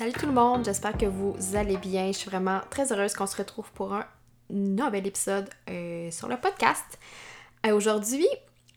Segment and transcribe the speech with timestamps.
[0.00, 2.06] Salut tout le monde, j'espère que vous allez bien.
[2.06, 4.06] Je suis vraiment très heureuse qu'on se retrouve pour un
[4.48, 6.98] nouvel épisode euh, sur le podcast.
[7.66, 8.26] Euh, aujourd'hui,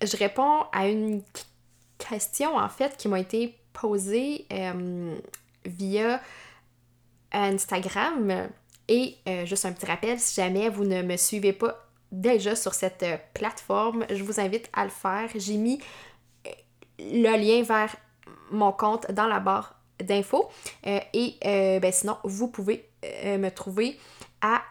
[0.01, 1.23] je réponds à une
[1.97, 5.15] question en fait qui m'a été posée euh,
[5.63, 6.19] via
[7.31, 8.49] Instagram.
[8.89, 13.05] Et juste un petit rappel, si jamais vous ne me suivez pas déjà sur cette
[13.33, 15.29] plateforme, je vous invite à le faire.
[15.35, 15.79] J'ai mis
[16.99, 17.95] le lien vers
[18.51, 20.49] mon compte dans la barre d'infos.
[20.87, 23.97] Euh, et euh, ben, sinon, vous pouvez euh, me trouver
[24.41, 24.61] à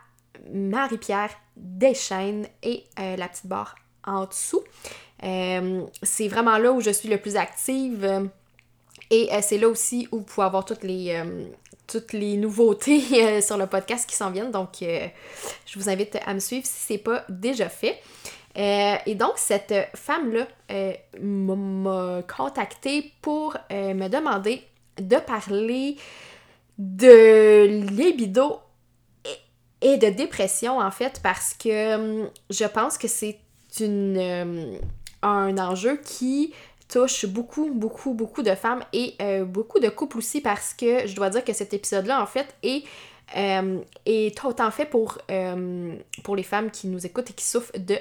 [0.53, 4.63] Marie-Pierre Deschaines et la petite barre en dessous.
[5.21, 8.30] c'est vraiment là où je suis le plus active.
[9.11, 11.23] Et c'est là aussi où vous pouvez avoir toutes les,
[11.87, 14.51] toutes les nouveautés sur le podcast qui s'en viennent.
[14.51, 18.01] Donc, je vous invite à me suivre si ce n'est pas déjà fait.
[18.57, 20.49] et donc, cette femme-là
[21.21, 24.65] m'a contacté pour me demander
[24.98, 25.96] de parler
[26.79, 28.59] de libido
[29.80, 33.38] et de dépression, en fait, parce que hum, je pense que c'est
[33.80, 34.79] hum,
[35.23, 36.54] un enjeu qui
[36.88, 41.15] touche beaucoup, beaucoup, beaucoup de femmes et euh, beaucoup de couples aussi parce que je
[41.15, 42.84] dois dire que cet épisode-là, en fait, est,
[43.37, 43.82] hum,
[44.45, 45.18] autant fait pour,
[46.23, 47.96] pour les femmes qui nous écoutent et qui souffrent de,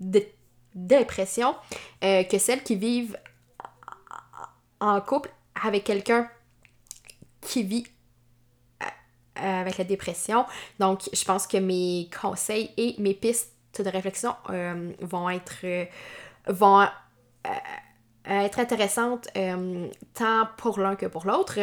[0.00, 0.22] de
[0.74, 1.54] dépression
[2.04, 3.16] euh, que celles qui vivent
[4.82, 5.30] en couple
[5.64, 6.28] avec quelqu'un
[7.40, 7.86] qui vit
[9.38, 10.44] euh, avec la dépression.
[10.78, 15.86] Donc, je pense que mes conseils et mes pistes de réflexion euh, vont être euh,
[16.48, 16.86] vont
[18.24, 19.28] être intéressantes
[20.14, 21.58] tant pour l'un que pour l'autre.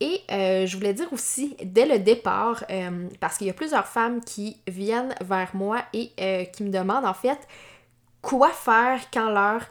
[0.00, 2.64] Et je voulais dire aussi, dès le départ,
[3.20, 6.10] parce qu'il y a plusieurs femmes qui viennent vers moi et
[6.52, 7.38] qui me demandent en fait
[8.20, 9.66] quoi faire quand leurs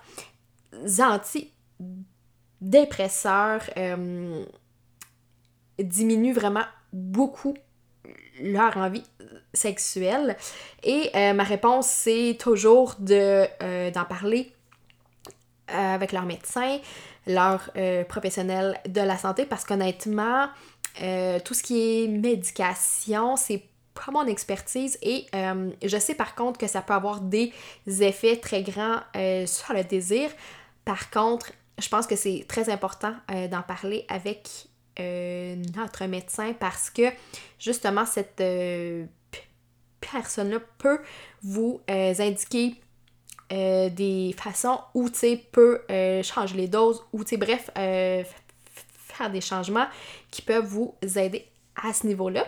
[2.63, 3.61] anti-dépresseurs
[5.79, 7.55] diminuent vraiment beaucoup
[8.41, 9.03] leur envie
[9.53, 10.35] sexuelle.
[10.83, 14.51] Et euh, ma réponse, c'est toujours de, euh, d'en parler
[15.71, 16.79] euh, avec leur médecin,
[17.27, 17.71] leur
[18.09, 20.49] professionnel de la santé, parce qu'honnêtement,
[20.97, 23.63] tout ce qui est médication, c'est
[23.93, 25.27] pas mon expertise et
[25.81, 27.53] je sais par contre que ça peut avoir des
[27.87, 28.99] effets très grands
[29.45, 30.31] sur le désir.
[30.83, 34.67] Par contre, je pense que c'est très important d'en parler avec
[34.99, 37.01] euh, notre médecin parce que
[37.57, 39.05] justement cette euh,
[39.99, 40.99] personne-là peut
[41.41, 42.75] vous euh, indiquer
[43.49, 45.81] des façons où tu peut
[46.23, 49.85] changer les doses ou tu bref faire des changements
[50.31, 51.45] qui peuvent vous aider
[51.75, 52.47] à ce niveau-là.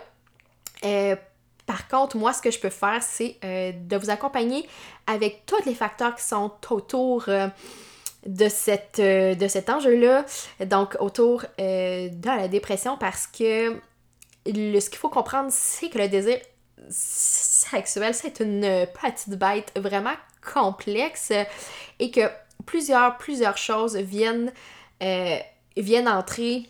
[1.64, 4.68] par contre, moi, ce que je peux faire, c'est de vous accompagner
[5.06, 7.28] avec tous les facteurs qui sont autour
[8.26, 10.24] euh, de cet enjeu-là,
[10.66, 13.76] donc autour euh, de la dépression, parce que
[14.46, 16.38] ce qu'il faut comprendre, c'est que le désir
[16.88, 20.14] sexuel, c'est une petite bête vraiment
[20.52, 21.32] complexe
[21.98, 22.28] et que
[22.64, 24.52] plusieurs, plusieurs choses viennent,
[25.02, 25.38] euh,
[25.76, 26.68] viennent entrer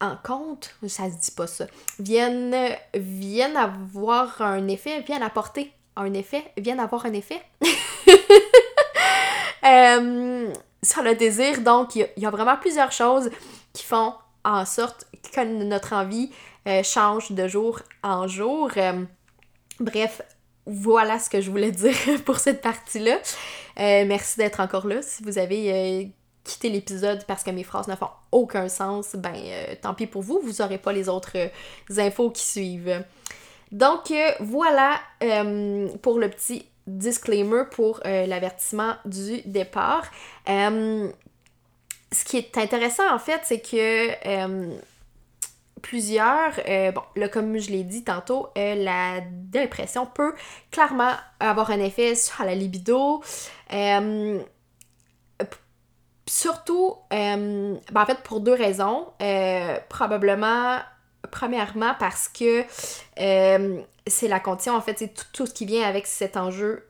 [0.00, 1.66] en compte, ça se dit pas ça,
[1.98, 2.56] viennent,
[2.94, 7.42] viennent avoir un effet, viennent apporter un effet, viennent avoir un effet.
[9.64, 13.30] Euh, sur le désir, donc, il y, a vraiment plusieurs choses
[13.72, 16.30] qui font en sorte que notre envie
[16.66, 18.70] euh, change de jour en jour.
[18.76, 19.04] Euh,
[19.78, 20.22] bref,
[20.66, 21.94] voilà ce que je voulais dire
[22.24, 23.18] pour cette partie-là.
[23.76, 25.02] merci d'être encore là.
[25.02, 26.10] Si vous avez
[26.42, 29.34] quitté l'épisode parce que mes phrases ne font aucun sens, ben
[29.82, 31.36] tant pis pour vous, vous n'aurez pas les autres
[31.98, 33.04] infos qui suivent.
[33.70, 34.98] Donc voilà
[36.00, 36.64] pour le petit
[36.98, 40.04] disclaimer pour euh, l'avertissement du départ.
[40.48, 41.10] Euh,
[42.12, 44.74] ce qui est intéressant en fait, c'est que euh,
[45.80, 46.54] plusieurs,
[46.92, 50.34] bon, là comme je l'ai dit tantôt, la dépression peut
[50.70, 53.22] clairement avoir un effet sur la libido.
[56.26, 59.06] surtout, ben, en fait, pour deux raisons.
[59.88, 60.80] probablement
[61.30, 62.64] premièrement parce que
[64.10, 66.86] c'est la condition, en fait, c'est tout, ce qui vient avec cet enjeu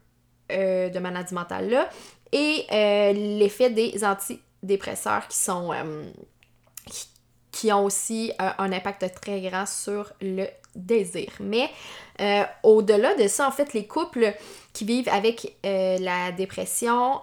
[0.50, 1.88] euh, de maladie mentale-là.
[2.32, 5.72] Et euh, l'effet des antidépresseurs qui sont,
[7.50, 10.46] qui ont aussi un impact très grand sur le
[10.76, 11.32] désir.
[11.40, 11.68] Mais
[12.62, 14.32] au-delà de ça, en fait, les couples
[14.72, 17.20] qui vivent avec la dépression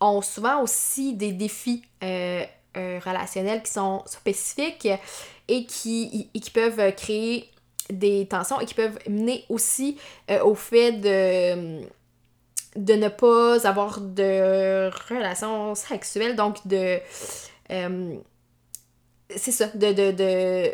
[0.00, 4.88] ont souvent aussi des défis relationnels qui sont spécifiques
[5.48, 7.50] et qui peuvent créer
[7.90, 9.98] des tensions et qui peuvent mener aussi
[10.30, 11.82] euh, au fait de,
[12.76, 16.98] de ne pas avoir de relations sexuelles, donc de...
[17.70, 18.16] Euh,
[19.34, 20.70] c'est ça, de, de,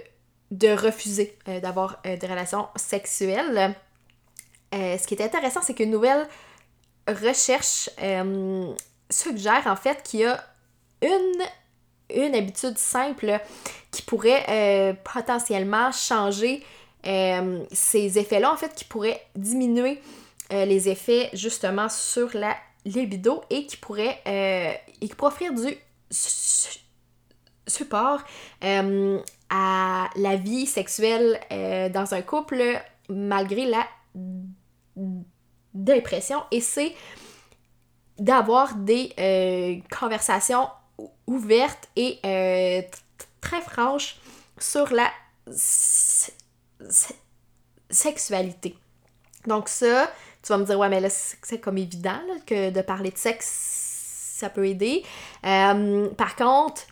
[0.50, 3.74] de, refuser euh, d'avoir des relations sexuelles.
[4.72, 6.28] ce qui est intéressant, c'est qu'une nouvelle
[7.08, 7.90] recherche
[9.10, 10.42] suggère en fait qu'il y a
[11.02, 11.42] une
[12.14, 13.40] une habitude simple
[13.90, 16.62] qui pourrait potentiellement changer
[17.06, 20.00] euh, ces effets-là, en fait, qui pourraient diminuer
[20.52, 25.76] euh, les effets justement sur la libido et qui pourraient, euh, et qui offrir du
[27.66, 28.20] support
[28.60, 31.40] à la vie sexuelle
[31.92, 32.62] dans un couple
[33.08, 33.86] malgré la
[35.72, 36.42] dépression.
[36.50, 36.92] Et c'est
[38.18, 40.68] d'avoir des conversations
[41.26, 42.18] ouvertes et
[43.40, 44.16] très franches
[44.58, 45.10] sur la
[47.90, 48.76] sexualité.
[49.46, 50.10] Donc ça,
[50.42, 53.82] tu vas me dire, ouais, mais là, c'est comme évident que de parler de sexe,
[54.38, 55.04] ça peut aider.
[55.46, 56.82] Euh, par contre,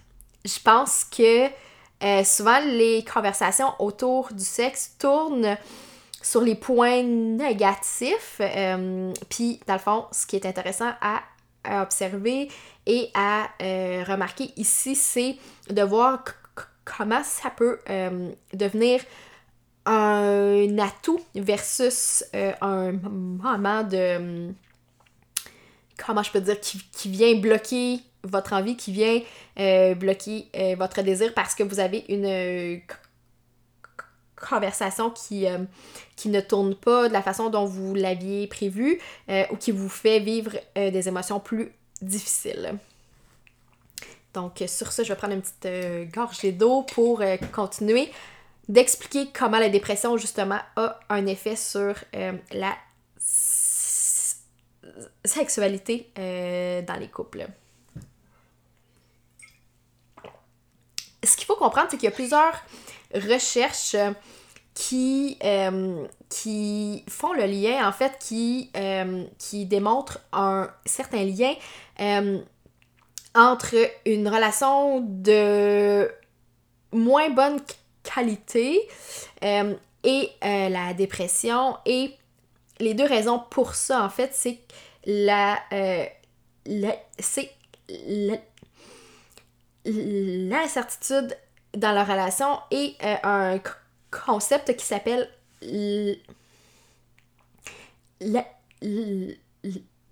[0.45, 1.47] je pense que
[2.03, 5.57] euh, souvent les conversations autour du sexe tournent
[6.23, 8.37] sur les points négatifs.
[8.41, 11.23] Euh, puis, dans le fond, ce qui est intéressant à,
[11.83, 12.51] observer
[12.87, 13.51] et à
[14.09, 15.37] remarquer ici, c'est
[15.69, 16.25] de voir
[16.87, 17.81] comment ça peut
[18.55, 19.03] devenir
[19.87, 24.53] un atout versus euh, un moment de.
[25.97, 29.21] Comment je peux dire, qui, vient bloquer votre envie, qui vient
[29.59, 32.81] euh, bloquer euh, votre désir parce que vous avez une
[34.35, 35.45] conversation qui,
[36.17, 38.99] qui ne tourne pas de la façon dont vous l'aviez prévu
[39.29, 42.79] ou qui vous fait vivre des émotions plus difficiles.
[44.33, 47.23] Donc, sur ce, je vais prendre une petite gorgée d'eau pour
[47.53, 48.11] continuer
[48.71, 52.77] d'expliquer comment la dépression, justement, a un effet sur euh, la
[55.25, 57.47] sexualité euh, dans les couples.
[61.25, 62.55] Ce qu'il faut comprendre, c'est qu'il y a plusieurs
[63.13, 63.97] recherches
[64.73, 68.71] qui, euh, qui font le lien, en fait, qui,
[69.39, 71.55] qui démontrent un certain lien
[73.35, 73.75] entre
[74.07, 76.11] une relation de
[76.93, 77.61] moins bonne
[78.03, 78.89] qualité
[79.45, 79.75] euh,
[80.05, 81.77] et euh, la dépression.
[81.87, 82.15] Et
[82.79, 84.59] les deux raisons pour ça, en fait, c'est
[85.05, 86.05] la, euh,
[86.67, 87.51] la c'est
[89.85, 91.37] l'incertitude
[91.75, 93.59] dans la relation et un
[94.11, 95.29] concept qui s'appelle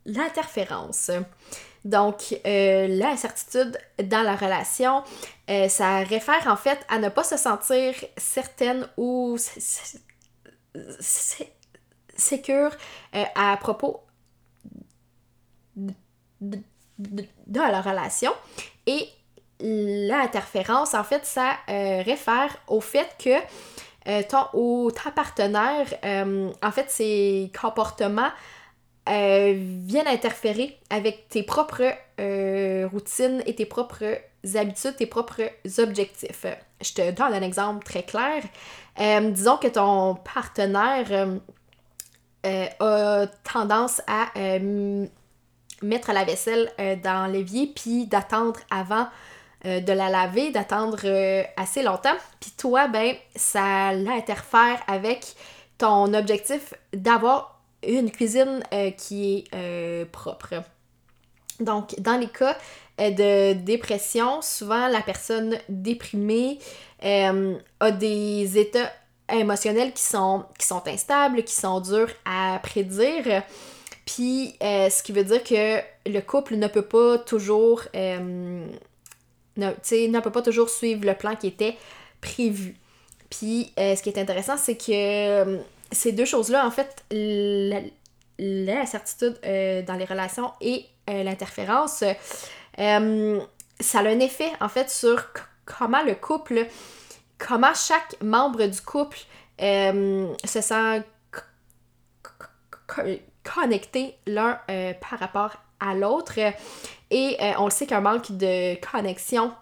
[0.07, 1.11] l'interférence.
[1.85, 5.03] Donc, euh, l'incertitude dans la relation,
[5.49, 9.37] euh, ça réfère en fait à ne pas se sentir certaine ou
[12.17, 12.71] sécure
[13.15, 14.01] euh, à propos
[16.41, 16.59] de,
[17.47, 18.33] la relation.
[18.87, 19.09] Et
[19.61, 27.53] l'interférence, en fait, ça réfère au fait que ton ou ta partenaire, en fait, ses
[27.61, 28.31] comportements
[29.09, 34.19] euh, viennent interférer avec tes propres euh, routines et tes propres
[34.55, 36.45] habitudes, tes propres objectifs.
[36.83, 38.43] Je te donne un exemple très clair.
[39.01, 41.29] Euh, disons que ton partenaire
[42.45, 44.31] a tendance à
[45.83, 46.71] mettre la vaisselle
[47.03, 49.07] dans l'évier puis d'attendre avant
[49.65, 50.99] de la laver, d'attendre
[51.57, 52.17] assez longtemps.
[52.41, 55.35] Puis toi, ben, ça l'interfère avec
[55.79, 60.55] ton objectif d'avoir une cuisine euh, qui est euh, propre.
[61.61, 62.57] Donc, dans les cas
[63.01, 66.59] euh, de dépression, souvent la personne déprimée
[67.01, 68.93] a des états
[69.33, 73.43] émotionnels qui sont, qui sont instables, qui sont durs à prédire.
[74.05, 78.67] Puis, ce qui veut dire que le couple ne peut pas toujours, ne,
[79.57, 81.77] ne peut pas toujours suivre le plan qui était
[82.21, 82.75] prévu.
[83.31, 87.05] Puis, ce qui est intéressant, c'est que ces deux choses-là, en fait,
[88.39, 92.05] l'incertitude euh, dans les relations et euh, l'interférence,
[92.79, 93.41] euh,
[93.81, 95.25] ça a un effet, en fait, sur
[95.65, 96.67] comment le couple,
[97.39, 99.19] comment chaque membre du couple
[99.61, 101.03] se sent
[103.43, 104.61] connecté l'un
[105.01, 106.39] par rapport à l'autre.
[107.11, 109.53] Et on le sait qu'un manque de connexion,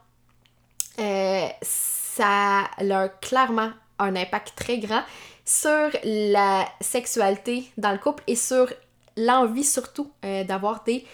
[1.62, 5.02] ça a clairement un impact très grand
[5.44, 8.68] sur la sexualité dans le couple et sur
[9.16, 11.04] l'envie surtout euh, d'avoir des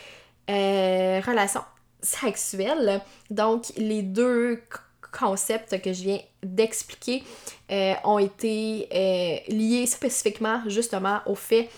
[0.50, 1.62] euh, relations
[2.00, 3.00] sexuelles.
[3.30, 4.62] Donc les deux
[5.18, 7.22] concepts que je viens d'expliquer
[7.70, 8.88] euh, ont été
[9.48, 11.68] liés spécifiquement justement au fait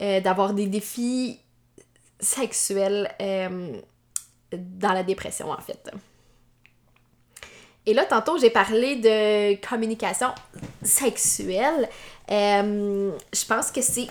[0.00, 1.40] d'avoir des défis
[2.20, 3.10] sexuels
[4.52, 5.90] dans la dépression en fait.
[7.88, 10.28] Et là, tantôt, j'ai parlé de communication
[10.82, 11.88] sexuelle.
[12.30, 14.08] Euh, je pense que c'est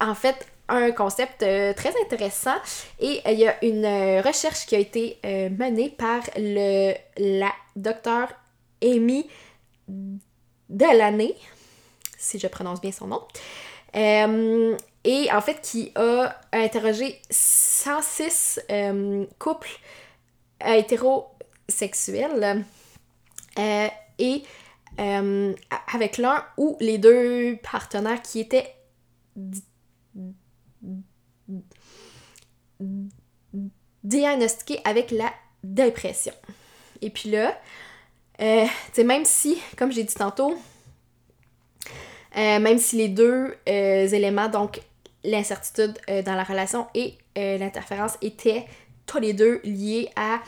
[0.00, 2.54] en fait un concept euh, très intéressant
[3.00, 8.28] et euh, il y a une recherche qui a été menée par le, la docteure
[8.80, 9.28] Amy
[10.68, 11.34] Delaney,
[12.16, 13.22] si je prononce bien son nom.
[13.92, 18.60] et en fait, qui a interrogé 106
[19.40, 19.80] couples
[20.64, 21.26] hétéro
[21.68, 22.64] sexuel
[23.58, 23.88] euh,
[24.18, 24.42] et
[25.00, 25.54] euh,
[25.92, 28.74] avec l'un ou les deux partenaires qui étaient
[34.04, 36.34] diagnostiqués avec la dépression.
[37.00, 37.58] Et puis là,
[38.40, 38.66] euh,
[39.04, 40.56] même si, comme j'ai dit tantôt,
[42.34, 44.80] même si les deux éléments, donc
[45.22, 48.66] l'incertitude dans la relation et l'interférence, étaient
[49.06, 50.40] tous les deux liés à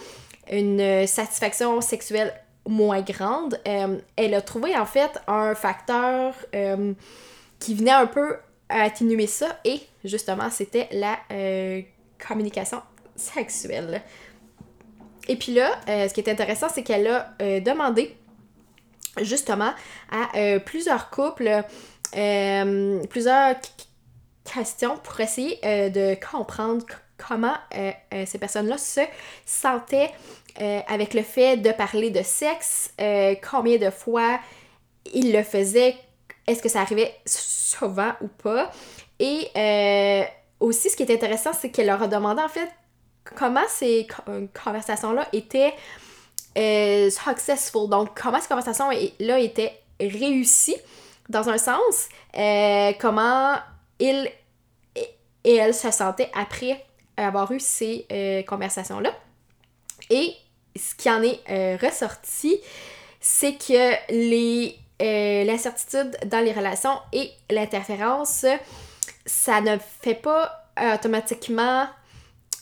[0.50, 2.34] une satisfaction sexuelle
[2.66, 6.94] moins grande, euh, elle a trouvé en fait un facteur euh,
[7.58, 8.36] qui venait un peu
[8.68, 11.82] atténuer ça et justement c'était la euh,
[12.26, 12.82] communication
[13.16, 14.02] sexuelle.
[15.28, 18.14] Et puis là, ce qui est intéressant, c'est qu'elle a demandé
[19.22, 19.72] justement
[20.12, 21.62] à plusieurs couples
[23.08, 23.54] plusieurs
[24.44, 26.84] questions pour essayer de comprendre
[27.16, 29.00] comment euh, euh, ces personnes-là se
[29.46, 30.10] sentaient
[30.60, 32.92] euh, avec le fait de parler de sexe,
[33.48, 34.38] combien de fois
[35.12, 35.96] ils le faisaient,
[36.46, 38.70] est-ce que ça arrivait souvent ou pas.
[39.18, 39.48] Et
[40.60, 42.68] aussi, ce qui est intéressant, c'est qu'elle leur a demandé en fait
[43.36, 44.06] comment ces
[44.62, 45.74] conversations-là étaient
[47.10, 47.88] successful.
[47.88, 50.76] Donc, comment ces conversations-là étaient réussies
[51.28, 52.08] dans un sens,
[53.00, 53.56] comment
[53.98, 54.30] ils
[55.44, 56.84] et elles se sentaient après
[57.16, 59.12] avoir eu ces euh, conversations-là.
[60.10, 60.34] Et
[60.76, 62.60] ce qui en est euh, ressorti,
[63.20, 68.46] c'est que les euh, l'incertitude dans les relations et l'interférence,
[69.26, 71.86] ça ne fait pas automatiquement,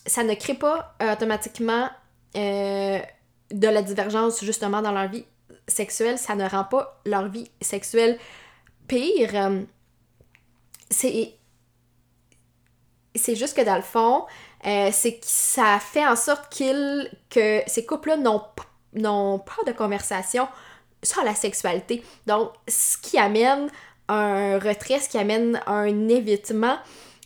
[0.06, 1.88] ça ne crée pas automatiquement
[2.34, 3.00] de
[3.50, 5.24] la divergence justement dans leur vie
[5.68, 8.18] sexuelle, ça ne rend pas leur vie sexuelle
[8.88, 9.50] pire.
[10.90, 11.36] C'est
[13.14, 14.24] c'est juste que dans le fond,
[14.66, 20.48] euh, c'est que ça fait en sorte qu'ils que ces couples-là n'ont pas de conversation
[21.02, 22.02] sur la sexualité.
[22.26, 23.68] Donc, ce qui amène
[24.08, 26.78] un retrait, ce qui amène un évitement,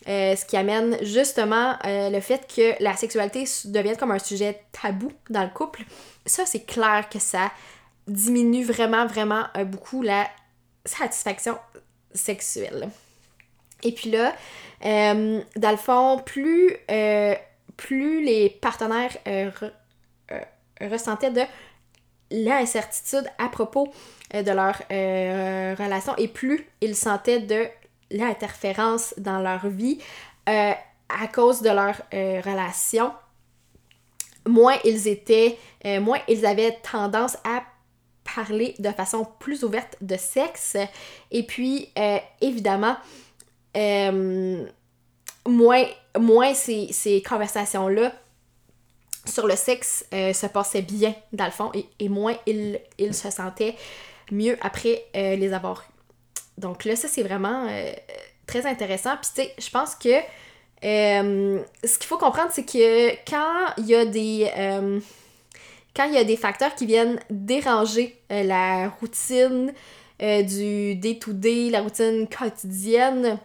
[0.08, 4.62] euh, ce qui amène justement euh, le fait que la sexualité devienne comme un sujet
[4.72, 5.82] tabou dans le couple.
[6.24, 7.50] Ça, c'est clair que ça
[8.06, 10.26] diminue vraiment, vraiment beaucoup la
[10.84, 11.58] satisfaction
[12.14, 12.88] sexuelle.
[13.82, 14.34] Et puis là,
[14.84, 17.34] euh, dans le fond, plus, euh,
[17.76, 19.50] plus les partenaires euh,
[20.80, 21.42] ressentaient de
[22.30, 23.92] l'incertitude à propos
[24.34, 24.76] de leur
[25.78, 27.66] relation et plus ils sentaient de
[28.10, 30.00] l'interférence dans leur vie
[30.46, 33.12] à cause de leur relation,
[34.44, 35.56] moins ils étaient,
[36.00, 37.62] moins ils avaient tendance à
[38.34, 40.76] parler de façon plus ouverte de sexe.
[41.30, 41.92] Et puis,
[42.40, 42.96] évidemment,
[43.76, 44.64] euh,
[45.46, 45.84] moins,
[46.18, 48.12] moins ces, conversations-là
[49.26, 52.80] sur le sexe euh, se passaient bien, dans le fond, et, moins ils,
[53.12, 53.76] se sentaient
[54.30, 55.84] mieux après euh, les avoir
[56.58, 57.68] Donc là, ça, c'est vraiment
[58.46, 59.16] très intéressant.
[59.20, 60.20] Puis, tu sais, je pense que
[60.82, 64.50] ce qu'il faut comprendre, c'est que quand il y a des
[65.94, 69.72] quand il y a des facteurs qui viennent déranger la routine
[70.20, 73.38] du day-to-day, la routine quotidienne,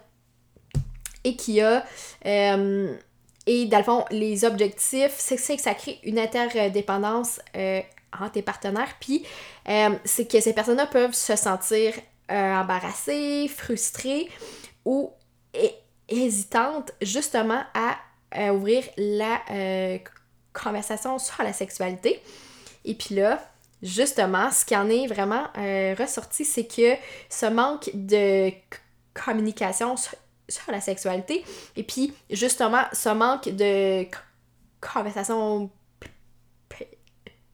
[1.24, 1.84] et qui a.
[2.26, 2.94] Euh,
[3.46, 7.80] et dans le fond, les objectifs, c'est que ça crée une interdépendance euh,
[8.12, 8.94] entre tes partenaires.
[9.00, 9.24] Puis
[9.68, 11.94] euh, c'est que ces personnes-là peuvent se sentir
[12.28, 14.30] embarrassées, frustrées
[14.86, 15.10] ou
[16.08, 19.42] hésitantes justement à ouvrir la
[20.54, 22.22] conversation sur la sexualité.
[22.86, 23.38] Et puis là,
[23.82, 25.44] justement, ce qui en est vraiment
[25.98, 26.94] ressorti, c'est que
[27.28, 28.50] ce manque de
[29.12, 29.96] communication
[30.48, 31.44] sur la sexualité.
[31.76, 34.06] Et puis, justement, ce manque de
[34.80, 35.70] conversation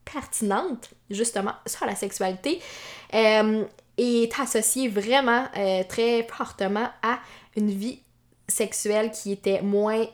[0.05, 2.61] pertinente, justement, sur la sexualité,
[3.13, 3.63] euh,
[3.97, 7.19] est associée vraiment euh, très fortement à
[7.55, 8.01] une vie
[8.47, 10.05] sexuelle qui était moins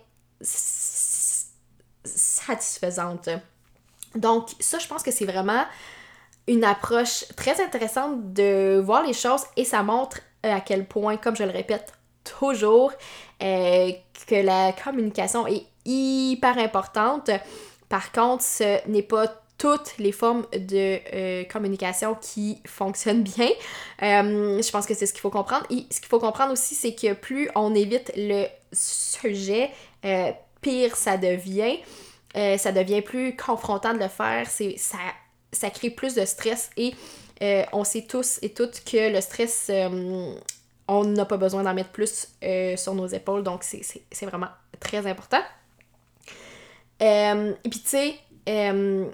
[2.04, 3.30] satisfaisante.
[4.16, 5.66] Donc, ça, je pense que c'est vraiment
[6.48, 11.36] une approche très intéressante de voir les choses et ça montre à quel point, comme
[11.36, 11.94] je le répète
[12.26, 12.92] toujours,
[13.42, 13.92] euh,
[14.28, 17.30] que la communication est hyper importante.
[17.90, 19.28] Par contre, ce n'est pas
[19.58, 23.50] toutes les formes de euh, communication qui fonctionnent bien.
[24.02, 25.66] Euh, je pense que c'est ce qu'il faut comprendre.
[25.70, 29.72] Et ce qu'il faut comprendre aussi, c'est que plus on évite le sujet,
[30.62, 31.78] pire ça devient.
[32.34, 34.48] ça devient plus confrontant de le faire.
[34.50, 34.98] C'est, ça,
[35.54, 36.94] ça crée plus de stress et
[37.72, 39.72] on sait tous et toutes que le stress,
[40.88, 44.50] on n'a pas besoin d'en mettre plus euh, sur nos épaules, donc c'est vraiment
[44.80, 45.42] très important.
[47.02, 48.16] Euh, et puis tu sais,
[48.48, 49.06] euh,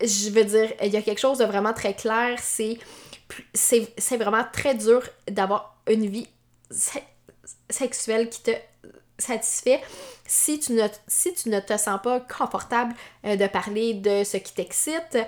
[0.00, 2.78] je veux dire, il y a quelque chose de vraiment très clair, c'est
[3.54, 6.26] c'est vraiment très dur d'avoir une vie
[7.68, 8.50] sexuelle qui te
[9.18, 9.80] satisfait
[10.26, 14.52] si tu ne, si tu ne te sens pas confortable de parler de ce qui
[14.52, 15.18] t'excite,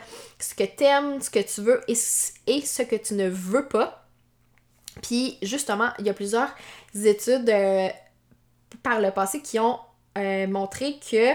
[0.41, 1.97] ce que tu aimes, ce que tu veux et,
[2.49, 4.02] et ce que tu ne veux pas.
[5.01, 6.55] Puis justement, il y a plusieurs
[6.95, 7.89] études euh,
[8.83, 9.79] par le passé qui ont
[10.19, 11.33] euh, montré que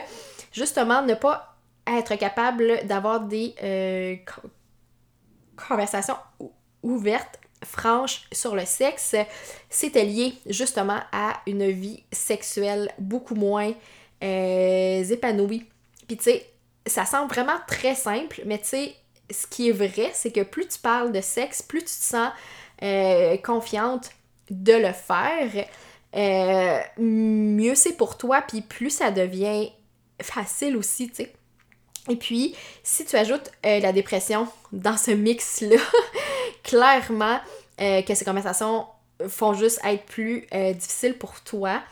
[0.51, 1.55] justement ne pas
[1.87, 4.15] être capable d'avoir des euh,
[5.55, 6.17] conversations
[6.83, 9.15] ouvertes, franches sur le sexe,
[9.67, 13.73] c'était lié justement à une vie sexuelle beaucoup moins
[14.21, 15.65] épanouie.
[16.07, 16.49] Puis tu sais,
[16.85, 18.95] ça semble vraiment très simple, mais tu sais,
[19.31, 22.31] ce qui est vrai, c'est que plus tu parles de sexe, plus tu te sens
[22.83, 24.11] euh, confiante
[24.49, 25.65] de le faire,
[26.15, 29.71] euh, mieux c'est pour toi, puis plus ça devient
[30.21, 31.33] facile aussi, tu sais.
[32.09, 35.77] Et puis, si tu ajoutes euh, la dépression dans ce mix-là,
[36.63, 37.39] clairement
[37.77, 38.87] que ces conversations
[39.27, 41.83] font juste être plus difficiles pour toi.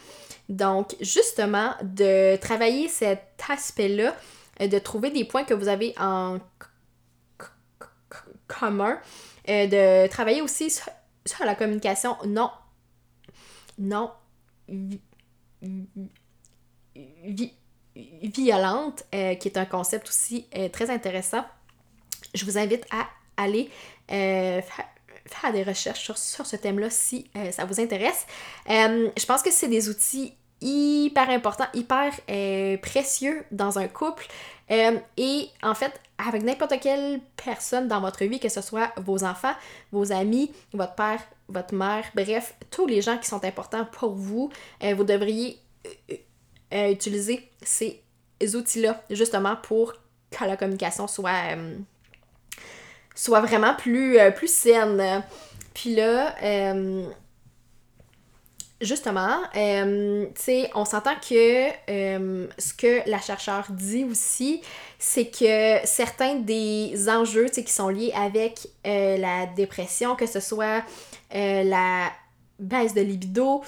[0.50, 4.16] Donc, justement, de travailler cet aspect-là,
[4.60, 6.40] de trouver des points que vous avez en
[8.48, 9.00] commun,
[9.48, 12.50] de travailler aussi sur, la communication non,
[13.78, 14.12] non
[17.96, 21.46] violente, euh, qui est un concept aussi euh, très intéressant.
[22.34, 23.70] Je vous invite à aller
[24.08, 28.26] faire des recherches sur, sur ce thème-là si ça vous intéresse.
[28.68, 30.34] je pense que c'est des outils
[30.66, 32.12] hyper importants, hyper
[32.82, 34.28] précieux dans un couple.
[34.70, 39.54] et en fait, avec n'importe quelle personne dans votre vie, que ce soit vos enfants,
[39.92, 44.50] vos amis, votre père, votre mère, bref, tous les gens qui sont importants pour vous,
[44.84, 46.16] euh, vous devriez euh,
[46.74, 48.02] euh, utiliser ces
[48.42, 49.94] outils-là justement pour
[50.32, 51.56] que la communication soit,
[53.14, 55.24] soit vraiment plus, plus saine.
[55.74, 56.36] Puis là,
[58.82, 60.28] Justement, euh,
[60.74, 64.62] on s'entend que euh, ce que la chercheur dit aussi,
[65.00, 70.84] c'est que certains des enjeux qui sont liés avec euh, la dépression, que ce soit
[71.32, 72.12] la
[72.60, 73.64] baisse de libido,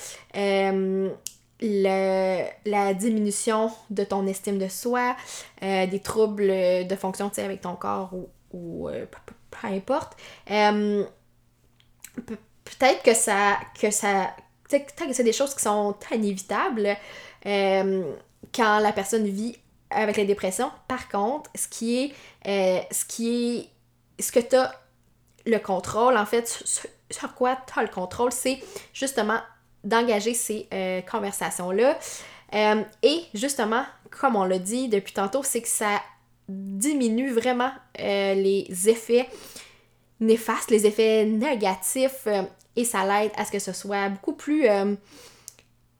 [1.61, 5.15] la diminution de ton estime de soi,
[5.61, 10.17] des troubles de fonction avec ton corps ou, ou peu importe,
[12.65, 14.35] peut-être que ça, que ça
[14.67, 16.97] c'est des choses qui sont inévitables
[17.45, 18.13] euh,
[18.53, 19.57] quand la personne vit
[19.89, 20.71] avec la dépression.
[20.87, 22.13] Par contre, ce qui est,
[22.47, 23.69] euh, ce qui
[24.19, 24.73] est, ce que tu as
[25.45, 26.63] le contrôle, en fait,
[27.09, 28.59] sur, quoi tu as le contrôle, c'est
[28.93, 29.39] justement
[29.83, 31.97] d'engager ces euh, conversations-là.
[32.53, 36.01] et justement, comme on l'a dit depuis tantôt, c'est que ça
[36.49, 39.29] diminue vraiment les effets
[40.19, 42.27] néfastes, les effets négatifs
[42.77, 44.95] et ça l'aide à ce que ce soit beaucoup plus euh,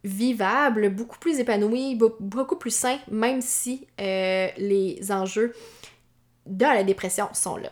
[0.04, 5.54] vivable, beaucoup plus épanoui, beaucoup plus sain, même si euh, les enjeux
[6.46, 7.72] de la dépression sont là.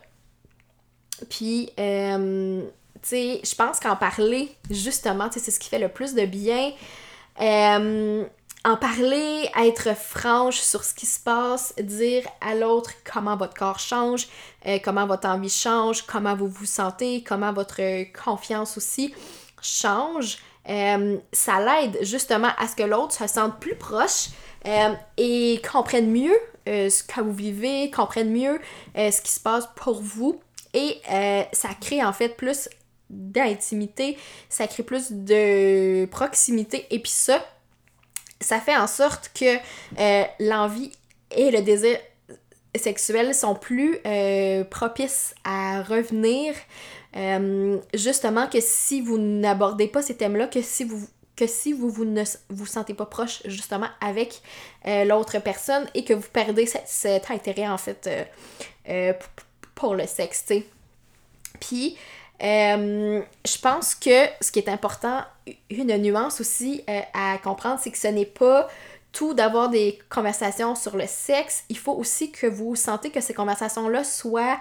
[1.30, 2.62] Puis, euh,
[3.02, 6.74] tu sais, je pense qu'en parler, justement, c'est ce qui fait le plus de bien
[8.66, 13.78] en parler, être franche sur ce qui se passe, dire à l'autre comment votre corps
[13.78, 14.28] change,
[14.66, 17.80] euh, comment votre envie change, comment vous vous sentez, comment votre
[18.24, 19.14] confiance aussi
[19.62, 20.40] change.
[20.68, 24.30] Euh, ça l'aide justement à ce que l'autre se sente plus proche
[24.68, 28.60] euh, et comprenne mieux ce que vous vivez, comprenne mieux
[28.96, 30.42] ce qui se passe pour vous.
[30.74, 31.00] Et
[31.54, 32.68] ça crée en fait plus
[33.12, 34.18] d'intimité,
[34.50, 36.88] ça crée plus de proximité.
[36.90, 37.46] Et puis ça,
[38.46, 39.58] ça fait en sorte que
[40.00, 40.92] euh, l'envie
[41.32, 41.98] et le désir
[42.76, 44.00] sexuels sont plus
[44.70, 46.54] propices à revenir.
[47.94, 52.06] justement que si vous n'abordez pas ces thèmes-là, que si vous que si vous, vous
[52.06, 54.42] ne vous sentez pas proche justement avec
[54.86, 58.10] l'autre personne et que vous perdez cet, intérêt en fait
[59.74, 60.66] pour le sexe, sais.
[61.60, 61.98] Puis,
[62.44, 65.22] euh, je pense que ce qui est important,
[65.70, 68.68] une nuance aussi euh, à comprendre, c'est que ce n'est pas
[69.12, 71.64] tout d'avoir des conversations sur le sexe.
[71.70, 74.60] Il faut aussi que vous sentez que ces conversations-là soient,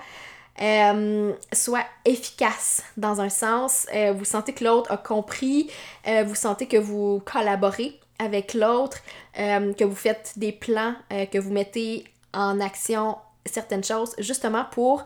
[0.63, 3.87] euh, soient efficaces dans un sens.
[4.15, 5.69] vous sentez que l'autre a compris,
[6.07, 8.99] vous sentez que vous collaborez avec l'autre,
[9.35, 15.03] que vous faites des plans, que vous mettez en action certaines choses justement pour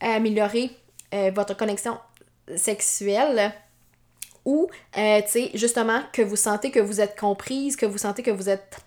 [0.00, 0.70] améliorer
[1.14, 1.98] euh, votre connexion
[2.56, 3.52] sexuelle
[4.44, 8.22] ou, euh, tu sais, justement, que vous sentez que vous êtes comprise, que vous sentez
[8.22, 8.78] que vous êtes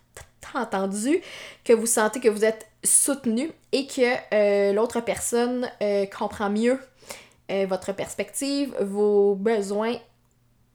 [0.55, 1.21] entendu,
[1.63, 5.69] que vous sentez que vous êtes soutenu et que euh, l'autre personne
[6.15, 6.79] comprend mieux
[7.67, 9.95] votre perspective, vos besoins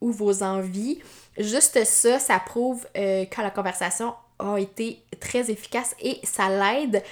[0.00, 1.00] ou vos envies.
[1.36, 7.02] Juste ça, ça prouve que la conversation a été très efficace et ça l'aide,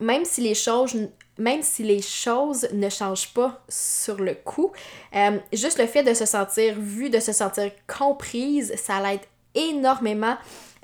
[0.00, 0.96] même si les choses
[1.42, 4.70] même si les choses ne changent pas sur le coup,
[5.14, 9.20] euh, juste le fait de se sentir vue, de se sentir comprise, ça l'aide
[9.54, 10.36] énormément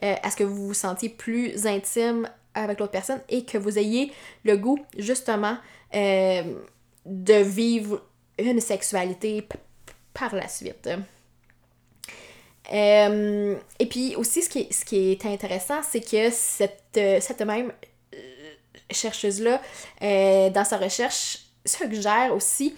[0.02, 3.78] euh, à ce que vous vous sentiez plus intime avec l'autre personne et que vous
[3.78, 4.12] ayez
[4.44, 5.56] le goût justement
[5.94, 6.42] euh,
[7.06, 8.02] de vivre
[8.36, 9.46] une sexualité
[10.12, 10.88] par la suite.
[12.70, 17.72] et puis aussi, ce qui est, intéressant, c'est que cette même
[18.90, 19.60] chercheuse-là,
[20.02, 22.74] euh, dans sa recherche, suggère aussi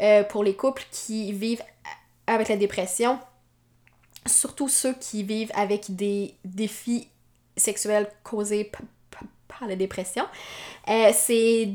[0.00, 1.62] euh, pour les couples qui vivent
[2.26, 3.18] avec la dépression,
[4.26, 7.08] surtout ceux qui vivent avec des défis
[7.56, 8.70] sexuels causés
[9.48, 10.24] par la dépression,
[10.88, 11.72] euh, c'est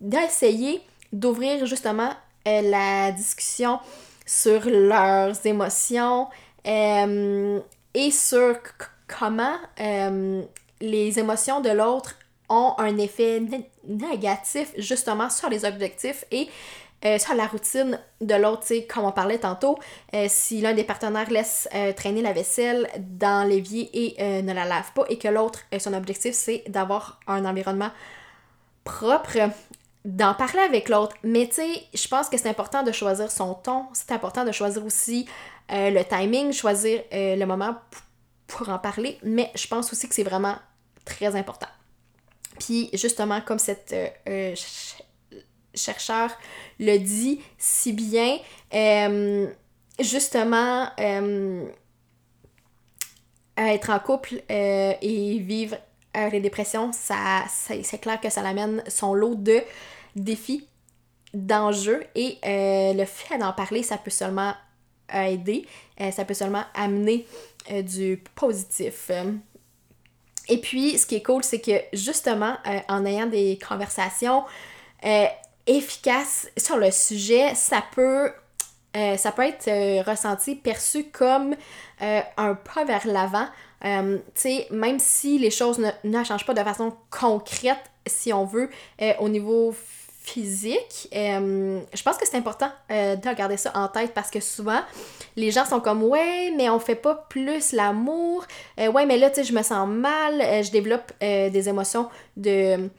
[0.00, 0.80] d'essayer
[1.12, 2.12] d'ouvrir justement
[2.44, 3.80] la discussion
[4.24, 6.28] sur leurs émotions
[6.64, 8.56] et sur
[9.08, 9.56] comment
[10.80, 12.14] les émotions de l'autre
[12.48, 13.42] ont un effet
[13.86, 16.48] négatif justement sur les objectifs et
[17.04, 19.78] euh, sur la routine de l'autre, comme on parlait tantôt,
[20.14, 24.64] euh, si l'un des partenaires laisse euh, traîner la vaisselle dans l'évier et ne la
[24.64, 27.90] lave pas, et que l'autre, son objectif, c'est d'avoir un environnement
[28.84, 29.50] propre,
[30.06, 31.14] d'en parler avec l'autre.
[31.22, 34.52] Mais tu sais, je pense que c'est important de choisir son ton, c'est important de
[34.52, 35.26] choisir aussi
[35.68, 37.76] le timing, choisir le moment
[38.46, 40.56] pour en parler, mais je pense aussi que c'est vraiment
[41.04, 41.66] très important.
[42.58, 44.54] Puis justement, comme cette euh, euh,
[45.74, 46.30] chercheur
[46.78, 48.38] le dit si bien,
[48.74, 49.46] euh,
[50.00, 50.88] justement,
[53.56, 55.76] être en couple et vivre
[56.14, 59.60] les dépressions, ça, c'est clair que ça l'amène son lot de
[60.14, 60.66] défis,
[61.34, 64.54] d'enjeux et le fait d'en parler, ça peut seulement
[65.12, 65.66] aider,
[66.10, 67.26] ça peut seulement amener
[67.70, 69.10] du positif.
[70.48, 74.44] Et puis, ce qui est cool, c'est que justement, euh, en ayant des conversations
[75.04, 75.26] euh,
[75.66, 78.30] efficaces sur le sujet, ça peut,
[78.96, 79.68] euh, ça peut être
[80.08, 81.56] ressenti, perçu comme
[82.00, 83.46] un pas vers l'avant.
[83.82, 88.44] tu sais, même si les choses ne, ne, changent pas de façon concrète, si on
[88.44, 88.70] veut,
[89.18, 89.74] au niveau
[90.26, 94.40] physique, euh, je pense que c'est important euh, de regarder ça en tête parce que
[94.40, 94.80] souvent,
[95.36, 98.44] les gens sont comme Ouais, mais on fait pas plus l'amour.
[98.80, 100.64] Euh, ouais, mais là, tu sais, je me sens mal.
[100.64, 102.90] je développe des émotions de.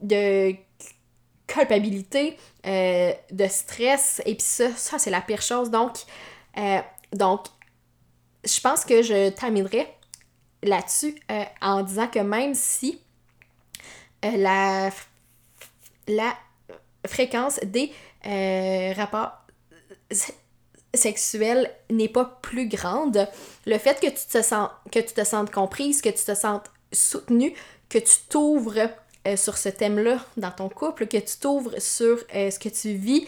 [0.00, 0.54] de
[1.46, 4.22] culpabilité, de stress.
[4.24, 5.70] Et puis ça, ça c'est la pire chose.
[5.70, 5.98] Donc,
[7.12, 7.44] donc
[8.44, 9.86] je pense que je terminerai
[10.62, 11.14] là-dessus
[11.60, 13.00] en disant que même si
[14.22, 14.90] la,
[16.08, 16.36] la
[17.06, 17.92] fréquence des
[18.26, 19.32] euh, rapports
[20.92, 23.28] sexuels n'est pas plus grande.
[23.66, 26.70] Le fait que tu te sens que tu te sentes comprise, que tu te sentes
[26.92, 27.54] soutenue,
[27.88, 28.90] que tu t'ouvres
[29.26, 33.26] euh, sur ce thème-là dans ton couple, que tu t'ouvres sur ce que tu vis,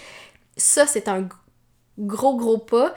[0.56, 1.28] ça c'est un
[1.98, 2.94] gros gros pas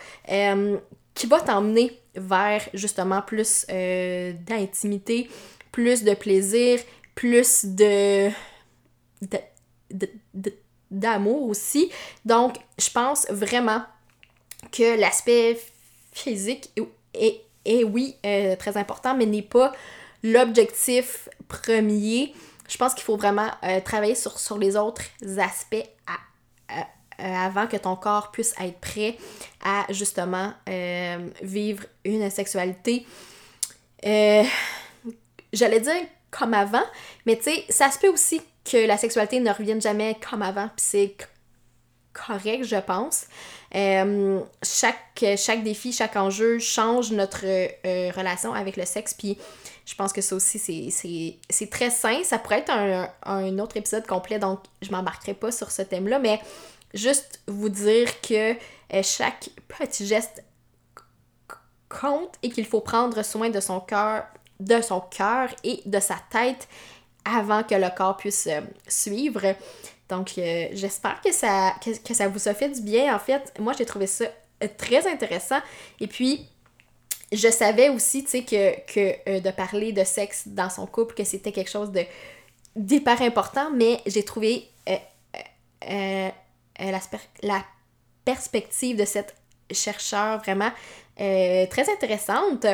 [1.13, 5.29] qui va t'emmener vers justement plus d'intimité,
[5.71, 6.79] plus de plaisir,
[7.15, 8.29] plus de,
[10.91, 11.91] d'amour aussi.
[12.25, 13.83] Donc, je pense vraiment
[14.71, 15.59] que l'aspect
[16.11, 16.71] physique
[17.13, 17.41] est,
[17.83, 19.71] oui euh, très important, mais n'est pas
[20.23, 22.33] l'objectif premier.
[22.67, 25.03] Je pense qu'il faut vraiment euh, travailler sur, sur les autres
[25.37, 26.81] aspects euh,
[27.17, 29.17] avant que ton corps puisse être prêt
[29.63, 30.53] à justement
[31.41, 33.05] vivre une sexualité
[35.53, 36.05] j'allais dire
[36.37, 36.83] comme avant,
[37.25, 40.67] mais tu sais, ça se peut aussi que la sexualité ne revienne jamais comme avant,
[40.75, 41.15] puis c'est
[42.13, 43.25] correct, je pense.
[43.75, 49.37] Euh, chaque, chaque défi, chaque enjeu change notre euh, relation avec le sexe, puis
[49.85, 50.57] je pense que ça aussi,
[51.49, 52.23] c'est très sain.
[52.23, 56.19] Ça pourrait être un, un autre épisode complet, donc je m'embarquerai pas sur ce thème-là,
[56.19, 56.39] mais
[56.93, 60.43] juste vous dire que euh, chaque petit geste
[61.89, 64.25] compte et qu'il faut prendre soin de son cœur,
[64.59, 66.67] de son cœur et de sa tête
[67.23, 69.55] avant que le corps puisse euh, suivre.
[70.09, 71.73] Donc, euh, j'espère que ça,
[72.27, 73.15] vous a fait du bien.
[73.15, 74.25] En fait, moi, j'ai trouvé ça
[74.77, 75.59] très intéressant.
[75.99, 76.47] Et puis,
[77.31, 81.51] je savais aussi, tu sais, que, de parler de sexe dans son couple, que c'était
[81.51, 82.03] quelque chose de
[82.75, 84.67] d'hyper important, mais j'ai trouvé
[85.81, 86.31] la,
[87.41, 87.65] la
[88.25, 89.33] perspective de cette
[89.71, 90.71] chercheur vraiment
[91.19, 92.65] euh, très intéressante.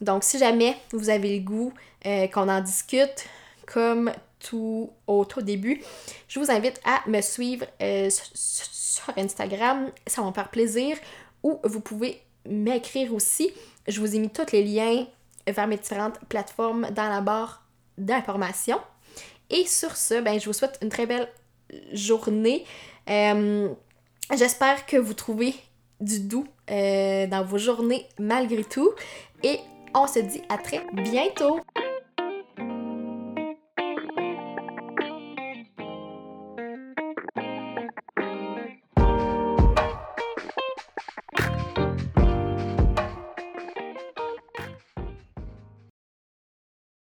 [0.00, 1.72] Donc, si jamais vous avez le goût
[2.04, 3.26] euh, qu'on en discute,
[3.66, 5.82] comme tout au tout début,
[6.28, 9.90] je vous invite à me suivre euh, sur Instagram.
[10.06, 10.96] Ça va me faire plaisir.
[11.42, 13.50] Ou vous pouvez m'écrire aussi.
[13.88, 15.06] Je vous ai mis tous les liens
[15.46, 17.64] vers mes différentes plateformes dans la barre
[17.98, 18.80] d'informations.
[19.48, 21.28] Et sur ce, ben, je vous souhaite une très belle
[21.92, 22.64] journée.
[24.34, 25.54] J'espère que vous trouvez
[26.00, 28.90] du doux euh, dans vos journées malgré tout.
[29.42, 29.60] Et
[29.96, 31.60] on se dit à très bientôt!